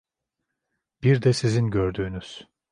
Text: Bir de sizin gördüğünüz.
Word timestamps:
Bir 1.03 1.21
de 1.21 1.33
sizin 1.33 1.67
gördüğünüz. 1.71 2.47